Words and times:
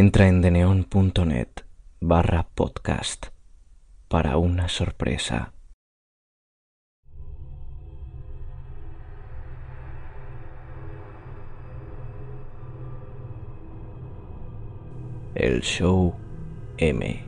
Entra 0.00 0.28
en 0.28 0.42
deneon.net 0.42 1.64
barra 1.98 2.46
podcast 2.54 3.26
para 4.06 4.36
una 4.36 4.68
sorpresa. 4.68 5.52
El 15.34 15.62
show 15.62 16.14
M. 16.76 17.27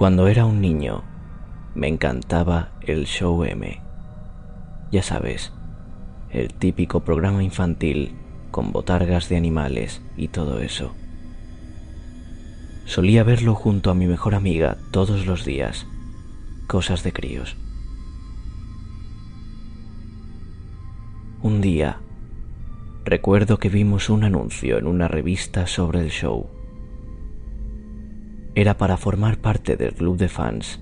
Cuando 0.00 0.28
era 0.28 0.46
un 0.46 0.62
niño, 0.62 1.02
me 1.74 1.86
encantaba 1.86 2.70
el 2.80 3.04
show 3.04 3.44
M. 3.44 3.82
Ya 4.90 5.02
sabes, 5.02 5.52
el 6.30 6.54
típico 6.54 7.00
programa 7.00 7.44
infantil 7.44 8.16
con 8.50 8.72
botargas 8.72 9.28
de 9.28 9.36
animales 9.36 10.00
y 10.16 10.28
todo 10.28 10.60
eso. 10.60 10.94
Solía 12.86 13.24
verlo 13.24 13.54
junto 13.54 13.90
a 13.90 13.94
mi 13.94 14.06
mejor 14.06 14.34
amiga 14.34 14.78
todos 14.90 15.26
los 15.26 15.44
días. 15.44 15.86
Cosas 16.66 17.02
de 17.02 17.12
críos. 17.12 17.58
Un 21.42 21.60
día, 21.60 22.00
recuerdo 23.04 23.58
que 23.58 23.68
vimos 23.68 24.08
un 24.08 24.24
anuncio 24.24 24.78
en 24.78 24.86
una 24.86 25.08
revista 25.08 25.66
sobre 25.66 26.00
el 26.00 26.08
show 26.08 26.59
era 28.60 28.76
para 28.76 28.98
formar 28.98 29.38
parte 29.38 29.76
del 29.76 29.94
club 29.94 30.18
de 30.18 30.28
fans. 30.28 30.80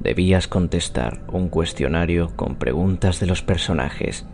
Debías 0.00 0.46
contestar 0.46 1.24
un 1.32 1.48
cuestionario 1.48 2.36
con 2.36 2.54
preguntas 2.54 3.18
de 3.18 3.26
los 3.26 3.42
personajes 3.42 4.24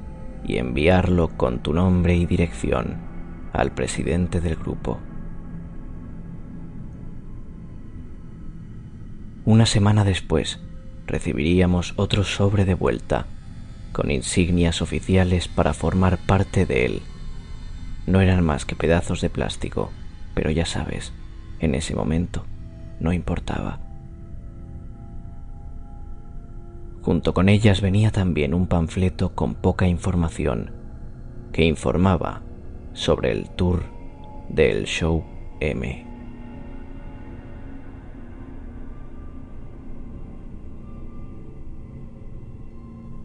y 0.47 0.59
enviarlo 0.59 1.29
con 1.39 1.63
tu 1.63 1.73
nombre 1.73 2.15
y 2.17 2.27
dirección 2.27 2.99
al 3.55 3.73
presidente 3.73 4.43
del 4.43 4.57
grupo. 4.57 4.99
Una 9.47 9.65
semana 9.65 10.05
después 10.05 10.61
recibiríamos 11.07 11.95
otro 11.97 12.25
sobre 12.25 12.67
de 12.67 12.75
vuelta 12.75 13.27
con 13.99 14.13
insignias 14.13 14.81
oficiales 14.81 15.49
para 15.49 15.75
formar 15.75 16.19
parte 16.19 16.67
de 16.67 16.87
él. 16.87 17.03
No 18.07 18.21
eran 18.21 18.45
más 18.45 18.65
que 18.65 18.77
pedazos 18.77 19.21
de 19.21 19.29
plástico, 19.29 19.91
pero 20.35 20.53
ya 20.53 20.67
sabes, 20.67 21.13
en 21.59 21.75
ese 21.75 21.97
momento 21.97 22.45
no 23.01 23.13
importaba. 23.13 23.81
Junto 27.03 27.35
con 27.35 27.49
ellas 27.49 27.81
venía 27.81 28.13
también 28.13 28.55
un 28.55 28.69
panfleto 28.69 29.35
con 29.35 29.57
poca 29.57 29.89
información 29.89 30.71
que 31.51 31.65
informaba 31.65 32.43
sobre 32.93 33.33
el 33.33 33.51
tour 33.51 33.83
del 34.49 34.85
show 34.85 35.25
M. 35.59 36.07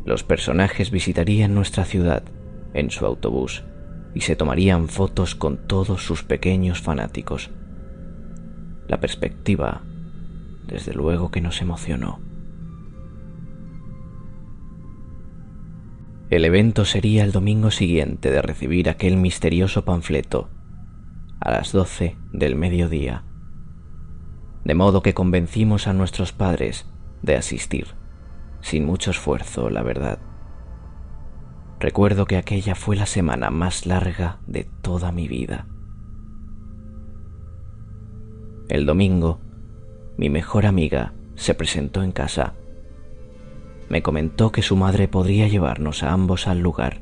Los 0.05 0.23
personajes 0.23 0.91
visitarían 0.91 1.55
nuestra 1.55 1.85
ciudad 1.85 2.23
en 2.73 2.91
su 2.91 3.05
autobús 3.05 3.63
y 4.13 4.21
se 4.21 4.35
tomarían 4.35 4.89
fotos 4.89 5.33
con 5.33 5.57
todos 5.65 6.05
sus 6.05 6.23
pequeños 6.23 6.81
fanáticos. 6.81 7.51
La 8.87 8.99
perspectiva, 8.99 9.81
desde 10.67 10.93
luego 10.93 11.31
que 11.31 11.41
nos 11.41 11.61
emocionó. 11.61 12.19
El 16.29 16.45
evento 16.45 16.83
sería 16.83 17.23
el 17.23 17.31
domingo 17.31 17.71
siguiente 17.71 18.31
de 18.31 18.41
recibir 18.41 18.89
aquel 18.89 19.17
misterioso 19.17 19.85
panfleto, 19.85 20.49
a 21.39 21.51
las 21.51 21.71
doce 21.71 22.17
del 22.31 22.55
mediodía, 22.55 23.23
de 24.65 24.73
modo 24.73 25.01
que 25.01 25.13
convencimos 25.13 25.87
a 25.87 25.93
nuestros 25.93 26.33
padres 26.33 26.87
de 27.21 27.35
asistir 27.35 28.02
sin 28.63 28.85
mucho 28.85 29.11
esfuerzo, 29.11 29.69
la 29.69 29.83
verdad. 29.83 30.19
Recuerdo 31.79 32.25
que 32.25 32.37
aquella 32.37 32.75
fue 32.75 32.95
la 32.95 33.05
semana 33.05 33.49
más 33.51 33.85
larga 33.85 34.39
de 34.47 34.63
toda 34.81 35.11
mi 35.11 35.27
vida. 35.27 35.67
El 38.69 38.85
domingo, 38.85 39.41
mi 40.17 40.29
mejor 40.29 40.65
amiga 40.65 41.13
se 41.35 41.53
presentó 41.53 42.03
en 42.03 42.13
casa. 42.13 42.53
Me 43.89 44.01
comentó 44.01 44.53
que 44.53 44.61
su 44.61 44.77
madre 44.77 45.09
podría 45.09 45.49
llevarnos 45.49 46.01
a 46.01 46.13
ambos 46.13 46.47
al 46.47 46.59
lugar. 46.59 47.01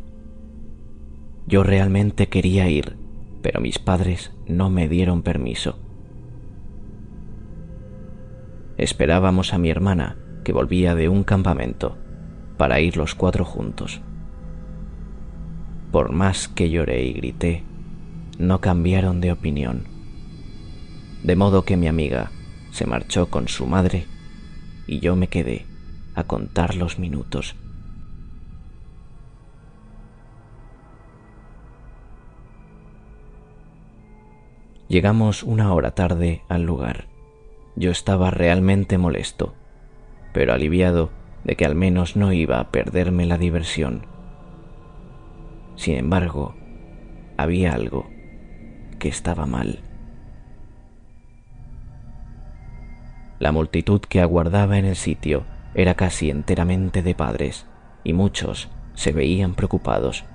Yo 1.46 1.62
realmente 1.62 2.28
quería 2.28 2.68
ir, 2.70 2.98
pero 3.44 3.62
mis 3.62 3.78
padres 3.78 4.34
no 4.48 4.72
me 4.72 4.90
dieron 4.90 5.22
permiso. 5.22 5.78
Esperábamos 8.78 9.54
a 9.54 9.60
mi 9.60 9.70
hermana, 9.70 10.18
que 10.44 10.54
volvía 10.54 10.96
de 10.96 11.10
un 11.10 11.24
campamento 11.24 11.98
para 12.58 12.80
ir 12.80 12.98
los 12.98 13.16
cuatro 13.16 13.46
juntos. 13.46 14.02
Por 15.92 16.12
más 16.12 16.48
que 16.48 16.70
lloré 16.70 17.04
y 17.04 17.14
grité, 17.14 17.64
no 18.38 18.62
cambiaron 18.62 19.22
de 19.22 19.32
opinión. 19.32 19.84
De 21.24 21.36
modo 21.36 21.66
que 21.66 21.78
mi 21.78 21.88
amiga 21.88 22.32
se 22.72 22.86
marchó 22.86 23.30
con 23.30 23.48
su 23.48 23.66
madre 23.66 24.06
y 24.88 25.00
yo 25.00 25.16
me 25.16 25.28
quedé 25.28 25.66
a 26.16 26.24
contar 26.24 26.76
los 26.76 26.98
minutos. 26.98 27.56
Llegamos 34.88 35.44
una 35.44 35.74
hora 35.74 35.92
tarde 35.92 36.44
al 36.50 36.64
lugar. 36.64 37.08
Yo 37.78 37.92
estaba 37.92 38.30
realmente 38.30 38.98
molesto 38.98 39.56
pero 40.34 40.54
aliviado 40.54 41.12
de 41.44 41.56
que 41.56 41.66
al 41.66 41.76
menos 41.76 42.16
no 42.16 42.34
iba 42.34 42.60
a 42.60 42.72
perderme 42.72 43.26
la 43.26 43.38
diversión. 43.38 44.06
Sin 45.76 45.96
embargo, 45.96 46.56
había 47.38 47.74
algo 47.74 48.10
que 49.00 49.10
estaba 49.10 49.46
mal. 49.46 49.80
La 53.40 53.52
multitud 53.52 54.02
que 54.02 54.22
aguardaba 54.22 54.78
en 54.78 54.86
el 54.86 54.96
sitio 54.96 55.46
era 55.74 55.96
casi 55.96 56.30
enteramente 56.30 57.02
de 57.02 57.16
padres, 57.16 57.66
y 58.04 58.14
muchos 58.14 58.70
se 58.94 59.12
veían 59.12 59.56
preocupados. 59.56 60.26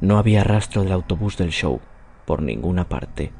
No 0.00 0.18
había 0.18 0.42
rastro 0.42 0.82
del 0.82 0.92
autobús 0.92 1.36
del 1.36 1.50
show 1.50 1.80
por 2.24 2.42
ninguna 2.42 2.88
parte. 2.88 3.32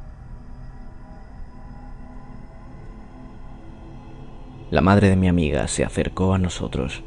La 4.74 4.80
madre 4.80 5.08
de 5.08 5.14
mi 5.14 5.28
amiga 5.28 5.68
se 5.68 5.84
acercó 5.84 6.34
a 6.34 6.38
nosotros. 6.38 7.04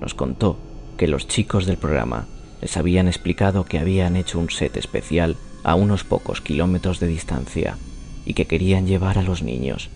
Nos 0.00 0.14
contó 0.14 0.58
que 0.96 1.06
los 1.06 1.28
chicos 1.28 1.64
del 1.64 1.76
programa 1.76 2.26
les 2.60 2.76
habían 2.76 3.06
explicado 3.06 3.64
que 3.64 3.78
habían 3.78 4.16
hecho 4.16 4.40
un 4.40 4.50
set 4.50 4.76
especial 4.76 5.36
a 5.62 5.76
unos 5.76 6.02
pocos 6.02 6.40
kilómetros 6.40 6.98
de 6.98 7.06
distancia 7.06 7.78
y 8.24 8.34
que 8.34 8.46
querían 8.46 8.88
llevar 8.88 9.16
a 9.16 9.22
los 9.22 9.44
niños. 9.44 9.90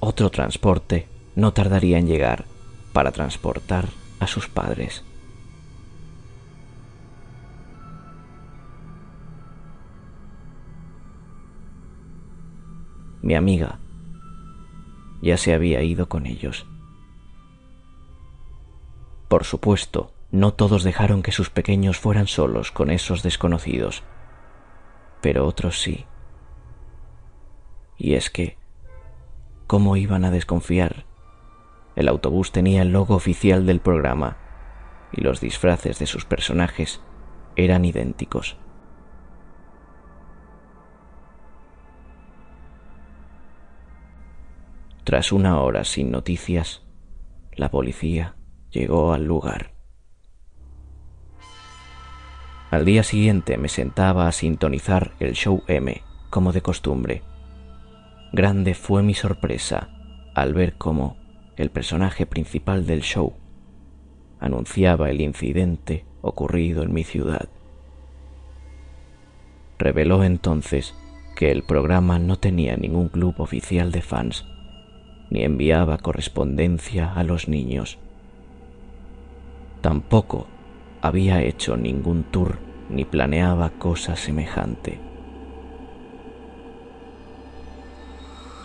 Otro 0.00 0.28
transporte 0.30 1.06
no 1.36 1.52
tardaría 1.52 1.98
en 1.98 2.08
llegar 2.08 2.44
para 2.92 3.12
transportar 3.12 3.90
a 4.18 4.26
sus 4.26 4.48
padres. 4.48 5.04
Mi 13.22 13.36
amiga 13.36 13.78
ya 15.22 15.36
se 15.38 15.54
había 15.54 15.82
ido 15.82 16.08
con 16.08 16.26
ellos. 16.26 16.66
Por 19.28 19.44
supuesto, 19.44 20.12
no 20.30 20.52
todos 20.52 20.82
dejaron 20.82 21.22
que 21.22 21.32
sus 21.32 21.48
pequeños 21.48 21.98
fueran 21.98 22.26
solos 22.26 22.72
con 22.72 22.90
esos 22.90 23.22
desconocidos, 23.22 24.02
pero 25.22 25.46
otros 25.46 25.80
sí. 25.80 26.04
Y 27.96 28.14
es 28.14 28.28
que, 28.28 28.58
¿cómo 29.66 29.96
iban 29.96 30.24
a 30.24 30.30
desconfiar? 30.30 31.06
El 31.94 32.08
autobús 32.08 32.52
tenía 32.52 32.82
el 32.82 32.92
logo 32.92 33.14
oficial 33.14 33.64
del 33.64 33.80
programa 33.80 34.38
y 35.12 35.20
los 35.20 35.40
disfraces 35.40 35.98
de 35.98 36.06
sus 36.06 36.24
personajes 36.24 37.00
eran 37.54 37.84
idénticos. 37.84 38.56
Tras 45.04 45.32
una 45.32 45.60
hora 45.60 45.82
sin 45.82 46.12
noticias, 46.12 46.82
la 47.56 47.70
policía 47.70 48.36
llegó 48.70 49.12
al 49.12 49.24
lugar. 49.24 49.72
Al 52.70 52.84
día 52.84 53.02
siguiente 53.02 53.58
me 53.58 53.68
sentaba 53.68 54.28
a 54.28 54.32
sintonizar 54.32 55.12
el 55.18 55.32
show 55.32 55.64
M, 55.66 56.02
como 56.30 56.52
de 56.52 56.62
costumbre. 56.62 57.22
Grande 58.32 58.74
fue 58.74 59.02
mi 59.02 59.12
sorpresa 59.12 59.88
al 60.36 60.54
ver 60.54 60.74
cómo 60.78 61.16
el 61.56 61.70
personaje 61.70 62.24
principal 62.24 62.86
del 62.86 63.02
show 63.02 63.34
anunciaba 64.38 65.10
el 65.10 65.20
incidente 65.20 66.06
ocurrido 66.20 66.84
en 66.84 66.94
mi 66.94 67.02
ciudad. 67.02 67.48
Reveló 69.78 70.22
entonces 70.22 70.94
que 71.34 71.50
el 71.50 71.64
programa 71.64 72.20
no 72.20 72.38
tenía 72.38 72.76
ningún 72.76 73.08
club 73.08 73.34
oficial 73.38 73.90
de 73.90 74.00
fans, 74.00 74.46
ni 75.32 75.44
enviaba 75.44 75.96
correspondencia 75.96 77.10
a 77.10 77.24
los 77.24 77.48
niños. 77.48 77.96
Tampoco 79.80 80.46
había 81.00 81.40
hecho 81.40 81.78
ningún 81.78 82.22
tour 82.24 82.58
ni 82.90 83.06
planeaba 83.06 83.70
cosa 83.70 84.14
semejante. 84.14 85.00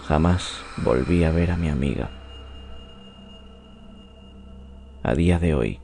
Jamás 0.04 0.62
volví 0.84 1.24
a 1.24 1.32
ver 1.32 1.52
a 1.52 1.56
mi 1.56 1.70
amiga. 1.70 2.10
A 5.04 5.16
día 5.16 5.40
de 5.40 5.56
hoy 5.56 5.80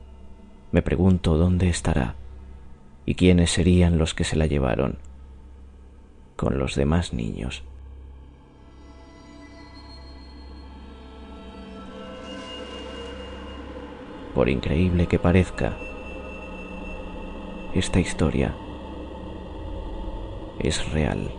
me 0.70 0.82
pregunto 0.82 1.38
dónde 1.38 1.70
estará 1.70 2.14
y 3.06 3.14
quiénes 3.14 3.50
serían 3.50 3.96
los 3.96 4.12
que 4.12 4.24
se 4.24 4.36
la 4.36 4.44
llevaron 4.44 4.98
con 6.36 6.58
los 6.58 6.74
demás 6.74 7.14
niños. 7.14 7.64
Por 14.34 14.48
increíble 14.48 15.06
que 15.06 15.20
parezca, 15.20 15.76
esta 17.72 18.00
historia 18.00 18.52
es 20.58 20.90
real. 20.90 21.30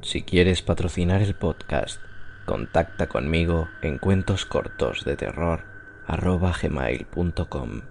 Si 0.00 0.22
quieres 0.22 0.62
patrocinar 0.62 1.22
el 1.22 1.36
podcast, 1.36 2.00
contacta 2.44 3.06
conmigo 3.06 3.68
en 3.82 3.98
cuentos 3.98 4.46
cortos 4.46 5.04
de 5.04 5.16
terror 5.16 5.64
gmail.com. 6.08 7.82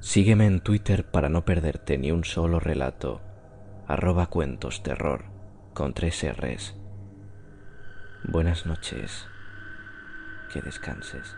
Sígueme 0.00 0.46
en 0.46 0.60
Twitter 0.60 1.04
para 1.04 1.28
no 1.28 1.44
perderte 1.44 1.98
ni 1.98 2.12
un 2.12 2.24
solo 2.24 2.60
relato, 2.60 3.20
arroba 3.86 4.26
cuentos 4.28 4.82
terror 4.82 5.37
con 5.78 5.94
tres 5.94 6.24
R's. 6.24 6.74
Buenas 8.24 8.66
noches, 8.66 9.28
que 10.52 10.60
descanses. 10.60 11.36